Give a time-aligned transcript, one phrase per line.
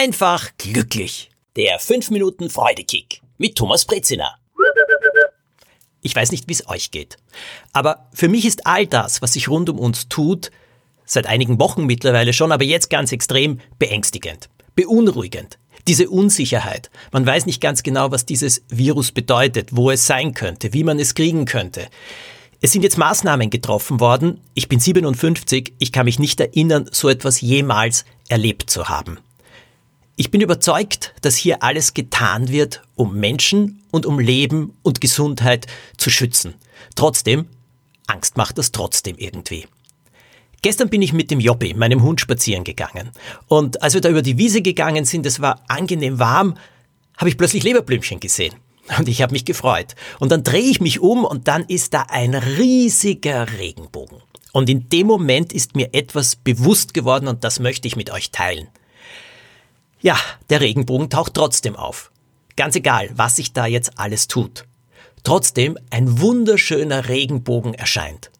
[0.00, 1.30] einfach glücklich.
[1.56, 4.34] Der 5 Minuten Freudekick mit Thomas Brezina.
[6.00, 7.18] Ich weiß nicht, wie es euch geht.
[7.74, 10.50] Aber für mich ist all das, was sich rund um uns tut,
[11.04, 15.58] seit einigen Wochen mittlerweile schon, aber jetzt ganz extrem beängstigend, beunruhigend.
[15.86, 16.90] Diese Unsicherheit.
[17.12, 20.98] Man weiß nicht ganz genau, was dieses Virus bedeutet, wo es sein könnte, wie man
[20.98, 21.88] es kriegen könnte.
[22.62, 24.40] Es sind jetzt Maßnahmen getroffen worden.
[24.54, 25.74] Ich bin 57.
[25.78, 29.18] Ich kann mich nicht erinnern, so etwas jemals erlebt zu haben.
[30.20, 35.66] Ich bin überzeugt, dass hier alles getan wird, um Menschen und um Leben und Gesundheit
[35.96, 36.56] zu schützen.
[36.94, 37.46] Trotzdem,
[38.06, 39.66] Angst macht das trotzdem irgendwie.
[40.60, 43.12] Gestern bin ich mit dem Jobbi, meinem Hund, spazieren gegangen.
[43.48, 46.58] Und als wir da über die Wiese gegangen sind, es war angenehm warm,
[47.16, 48.52] habe ich plötzlich Leberblümchen gesehen.
[48.98, 49.94] Und ich habe mich gefreut.
[50.18, 54.18] Und dann drehe ich mich um und dann ist da ein riesiger Regenbogen.
[54.52, 58.32] Und in dem Moment ist mir etwas bewusst geworden und das möchte ich mit euch
[58.32, 58.68] teilen.
[60.00, 60.16] Ja,
[60.48, 62.10] der Regenbogen taucht trotzdem auf.
[62.56, 64.64] Ganz egal, was sich da jetzt alles tut.
[65.24, 68.30] Trotzdem ein wunderschöner Regenbogen erscheint.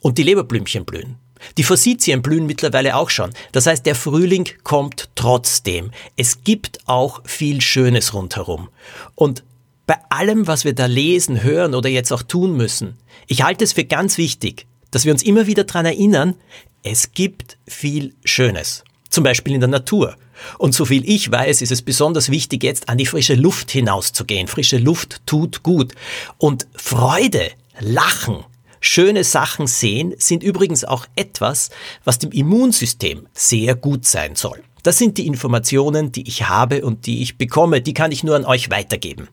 [0.00, 1.16] Und die Leberblümchen blühen.
[1.56, 3.30] Die Forsythien blühen mittlerweile auch schon.
[3.52, 5.90] Das heißt, der Frühling kommt trotzdem.
[6.16, 8.68] Es gibt auch viel Schönes rundherum.
[9.14, 9.42] Und
[9.86, 13.72] bei allem, was wir da lesen, hören oder jetzt auch tun müssen, ich halte es
[13.72, 16.34] für ganz wichtig, dass wir uns immer wieder daran erinnern,
[16.82, 18.84] es gibt viel Schönes.
[19.10, 20.16] Zum Beispiel in der Natur.
[20.58, 24.46] Und so viel ich weiß, ist es besonders wichtig, jetzt an die frische Luft hinauszugehen.
[24.46, 25.94] Frische Luft tut gut.
[26.38, 27.50] Und Freude,
[27.80, 28.44] Lachen,
[28.80, 31.70] schöne Sachen sehen sind übrigens auch etwas,
[32.04, 34.62] was dem Immunsystem sehr gut sein soll.
[34.82, 37.82] Das sind die Informationen, die ich habe und die ich bekomme.
[37.82, 39.28] Die kann ich nur an euch weitergeben.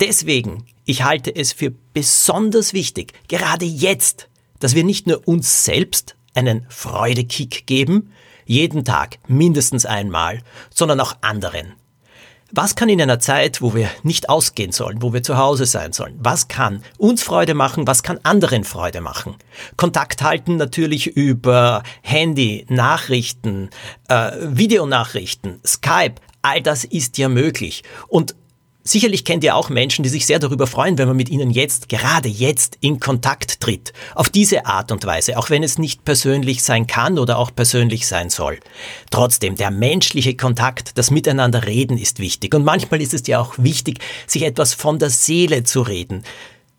[0.00, 4.28] Deswegen, ich halte es für besonders wichtig, gerade jetzt,
[4.60, 8.12] dass wir nicht nur uns selbst einen Freudekick geben,
[8.48, 10.40] jeden Tag mindestens einmal,
[10.74, 11.74] sondern auch anderen.
[12.50, 15.92] Was kann in einer Zeit, wo wir nicht ausgehen sollen, wo wir zu Hause sein
[15.92, 19.36] sollen, was kann uns Freude machen, was kann anderen Freude machen?
[19.76, 23.68] Kontakt halten natürlich über Handy, Nachrichten,
[24.08, 27.82] äh, Videonachrichten, Skype, all das ist ja möglich.
[28.08, 28.34] Und
[28.88, 31.90] Sicherlich kennt ihr auch Menschen, die sich sehr darüber freuen, wenn man mit ihnen jetzt,
[31.90, 33.92] gerade jetzt, in Kontakt tritt.
[34.14, 38.06] Auf diese Art und Weise, auch wenn es nicht persönlich sein kann oder auch persönlich
[38.06, 38.60] sein soll.
[39.10, 42.54] Trotzdem, der menschliche Kontakt, das Miteinander reden ist wichtig.
[42.54, 46.24] Und manchmal ist es ja auch wichtig, sich etwas von der Seele zu reden.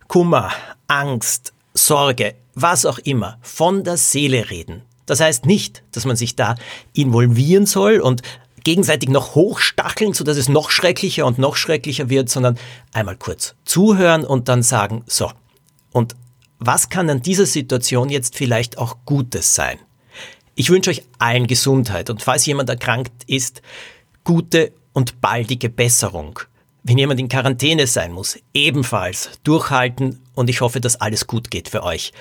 [0.07, 0.49] Kummer,
[0.87, 4.81] Angst, Sorge, was auch immer, von der Seele reden.
[5.05, 6.55] Das heißt nicht, dass man sich da
[6.93, 8.23] involvieren soll und
[8.63, 12.57] gegenseitig noch hochstacheln, sodass es noch schrecklicher und noch schrecklicher wird, sondern
[12.93, 15.31] einmal kurz zuhören und dann sagen, so,
[15.91, 16.15] und
[16.59, 19.79] was kann an dieser Situation jetzt vielleicht auch Gutes sein?
[20.55, 23.61] Ich wünsche euch allen Gesundheit und falls jemand erkrankt ist,
[24.25, 26.39] gute und baldige Besserung.
[26.83, 31.69] Wenn jemand in Quarantäne sein muss, ebenfalls durchhalten und ich hoffe, dass alles gut geht
[31.69, 32.11] für euch.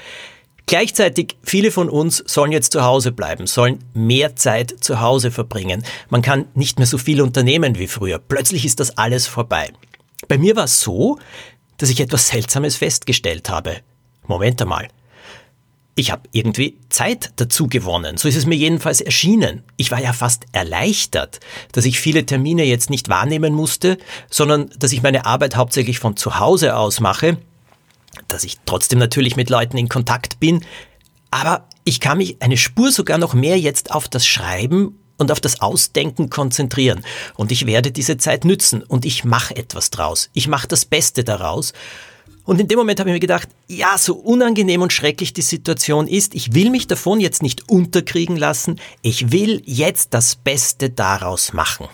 [0.69, 5.83] Gleichzeitig, viele von uns sollen jetzt zu Hause bleiben, sollen mehr Zeit zu Hause verbringen.
[6.11, 8.19] Man kann nicht mehr so viel unternehmen wie früher.
[8.19, 9.73] Plötzlich ist das alles vorbei.
[10.29, 11.19] Bei mir war es so,
[11.79, 13.79] dass ich etwas Seltsames festgestellt habe.
[14.27, 14.89] Moment einmal.
[15.95, 18.19] Ich habe irgendwie Zeit dazu gewonnen.
[18.19, 19.63] So ist es mir jedenfalls erschienen.
[19.79, 21.41] Ich war ja fast erleichtert,
[21.73, 23.97] dass ich viele Termine jetzt nicht wahrnehmen musste,
[24.29, 27.39] sondern dass ich meine Arbeit hauptsächlich von zu Hause aus mache
[28.29, 30.65] dass ich trotzdem natürlich mit Leuten in Kontakt bin,
[31.31, 35.41] aber ich kann mich eine Spur sogar noch mehr jetzt auf das Schreiben und auf
[35.41, 37.05] das Ausdenken konzentrieren.
[37.35, 40.31] Und ich werde diese Zeit nützen und ich mache etwas draus.
[40.33, 41.73] Ich mache das Beste daraus.
[42.45, 46.07] Und in dem Moment habe ich mir gedacht, ja, so unangenehm und schrecklich die Situation
[46.07, 48.81] ist, ich will mich davon jetzt nicht unterkriegen lassen.
[49.03, 51.89] Ich will jetzt das Beste daraus machen.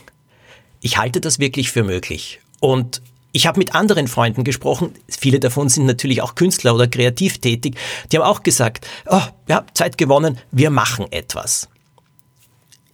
[0.81, 2.41] Ich halte das wirklich für möglich.
[2.61, 3.03] Und
[3.35, 7.77] ich habe mit anderen Freunden gesprochen, viele davon sind natürlich auch Künstler oder kreativ tätig,
[8.11, 11.69] die haben auch gesagt, oh, ja, Zeit gewonnen, wir machen etwas.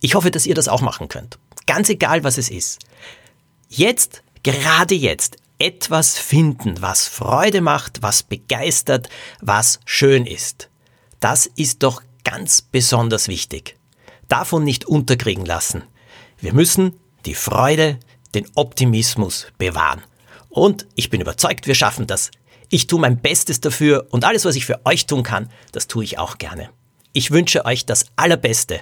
[0.01, 1.39] Ich hoffe, dass ihr das auch machen könnt.
[1.67, 2.79] Ganz egal, was es ist.
[3.69, 9.11] Jetzt, gerade jetzt, etwas finden, was Freude macht, was begeistert,
[9.43, 10.71] was schön ist.
[11.21, 13.77] Das ist doch ganz besonders wichtig.
[14.29, 15.83] Davon nicht unterkriegen lassen.
[16.39, 17.99] Wir müssen die Freude,
[18.35, 20.01] den Optimismus bewahren.
[20.51, 22.31] Und ich bin überzeugt, wir schaffen das.
[22.69, 26.05] Ich tue mein Bestes dafür und alles, was ich für euch tun kann, das tue
[26.05, 26.71] ich auch gerne.
[27.13, 28.81] Ich wünsche euch das Allerbeste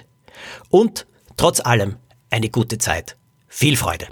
[0.69, 1.07] und
[1.37, 1.95] trotz allem
[2.29, 3.17] eine gute Zeit.
[3.47, 4.07] Viel Freude.